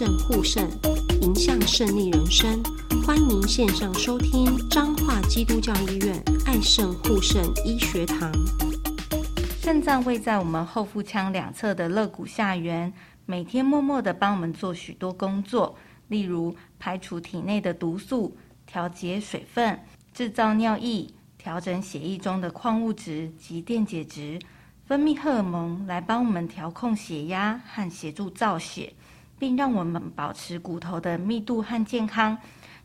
[0.00, 0.66] 肾护肾，
[1.20, 2.58] 迎向胜利人生。
[3.06, 8.32] 欢迎线上收听彰化基督教医院爱肾护肾医学堂。
[9.60, 12.90] 肾脏位在我们后腹腔两侧的肋骨下缘，
[13.26, 15.76] 每天默默地帮我们做许多工作，
[16.08, 19.78] 例如排除体内的毒素、调节水分、
[20.14, 24.38] 制造尿液、调整血液中的矿物质及电解质。
[24.86, 28.94] 分泌荷尔蒙来帮我们调控血压和协助造血，
[29.40, 32.36] 并让我们保持骨头的密度和健康。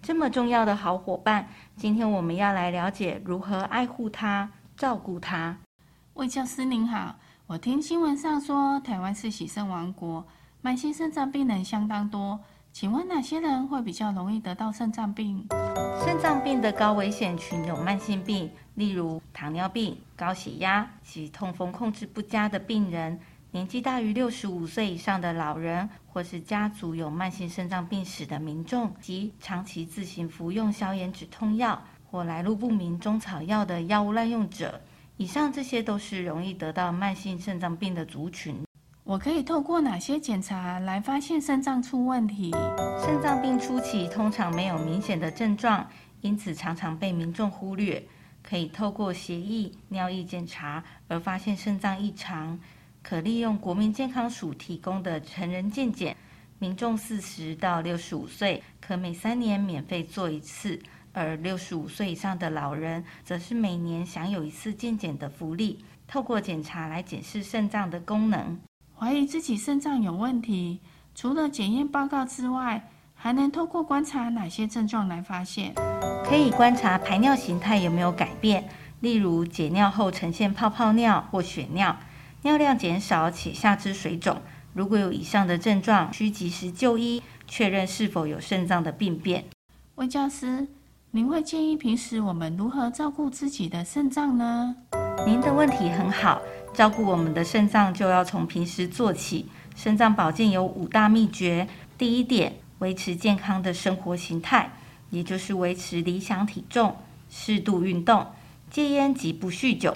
[0.00, 5.56] 这么重要的好伙伴，今天我们要来了解如何爱护它、照顾它。
[6.14, 7.16] 魏教师您好，
[7.48, 10.24] 我听新闻上说台湾是喜肾王国，
[10.62, 12.38] 慢性肾脏病人相当多。
[12.72, 15.46] 请问哪些人会比较容易得到肾脏病？
[16.04, 23.18] 肾脏病的高危险群有慢性病，例如糖尿病、高血压及痛风控制不佳的病人，
[23.54, 34.80] 年纪大于六十五岁以上的老人，或是家族有慢性肾脏病史的民众，及长期自行服用消炎止痛药或来路不明中草药的药物滥用者。
[35.18, 38.60] 以上这些都是容易得到慢性肾脏病的族群。
[39.04, 42.50] 我可以透过哪些检查来发现肾脏出问题？
[43.06, 45.88] 肾脏病初期通常没有明显的症状，
[46.22, 48.04] 因此常常被民众忽略。
[48.42, 52.58] 可以透过血液、尿液检查而发现肾脏异常，
[53.04, 56.16] 可利用国民健康署提供的成人健检，
[56.58, 60.80] 民众四十到六十五岁可每三年免费做一次，
[61.12, 65.84] 而六十五岁以上的老人则是每年享有一次健检的福利。
[66.08, 68.58] 透过检查来检视肾脏的功能。
[68.96, 70.80] 怀疑自己肾脏有问题，
[71.14, 75.74] 除了检验报告之外，还能透过观察哪些症状来发现？
[76.24, 78.66] 可以观察排尿形态有没有改变，
[79.00, 81.94] 例如解尿后呈现泡泡尿或血尿，
[82.44, 84.36] 尿量减少且下肢水肿。
[84.74, 89.46] 如果有以上的症状，需及时就医，确认是否有肾脏的病变。
[89.94, 90.68] 魏教师，
[91.12, 94.76] 您会建议平时我们如何照顾自己的肾脏呢？
[95.24, 96.42] 您的问题很好。
[96.74, 99.46] 照顾我们的肾脏就要从平时做起。
[99.74, 104.70] 肾脏保健有五大秘诀：第一点，维持健康的生活形态，
[105.08, 106.94] 也就是维持理想体重、
[107.30, 108.26] 适度运动、
[108.70, 109.92] 戒烟及不酗酒；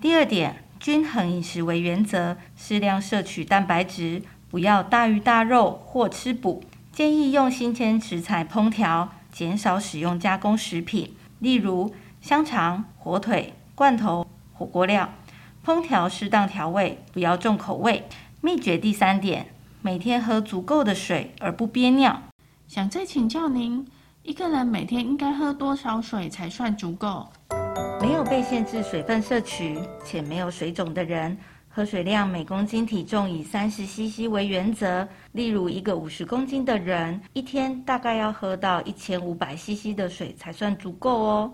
[0.00, 6.62] 第二点，均衡饮食为原则，适量摄取蛋白质，不要大鱼大肉或吃补。
[6.92, 15.08] 建议用新鲜食材烹调，减少使用加工食品，例如香肠、火腿、罐头、火锅料。
[15.64, 18.08] 烹调适当调味，不要重口味。
[18.40, 19.48] 秘诀第三点，
[19.82, 22.22] 每天喝足够的水而不憋尿。
[22.66, 23.86] 想再请教您，
[24.22, 27.28] 一个人每天应该喝多少水才算足够？
[28.00, 31.36] 没有被限制水分摄取且没有水肿的人，
[31.68, 35.06] 喝水量每公斤体重以三十 CC 为原则。
[35.32, 41.52] 例如，一个五十公斤的人，一天大概要喝到一千五百 CC 的水才算足够哦。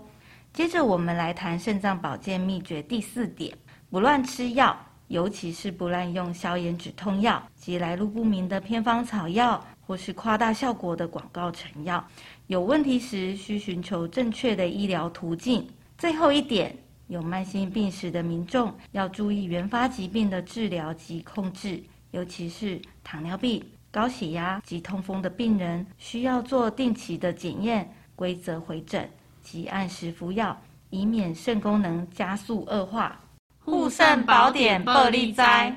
[0.53, 3.53] 接着，我们来谈肾脏保健秘诀第四点。
[3.89, 4.77] 不乱吃药，
[5.07, 12.03] 尤其是不滥用消炎止痛药及来路不明的偏方草药，或是夸大效果的广告成药。
[12.47, 15.67] 有问题时，需寻求正确的医疗途径。
[15.97, 16.75] 最后一点，
[17.07, 29.09] 有慢性病史的民众要注意原发疾病的治疗及控制，尤其是糖尿病、高血压及痛风的病人，需要做定期的检验、规则回诊
[29.41, 30.55] 及按时服药，
[30.89, 33.17] 以免肾功能加速恶化。
[33.63, 35.75] 护肾宝典，报利哉！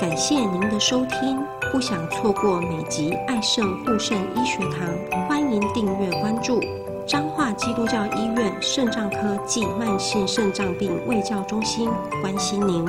[0.00, 1.38] 感谢您的收听，
[1.70, 6.60] 不想错过每集爱肾护肾医学堂，欢迎订阅关注
[7.06, 8.26] 彰化基督教医
[8.60, 11.88] 肾脏科暨慢性肾脏病卫教中心，
[12.20, 12.84] 关心您。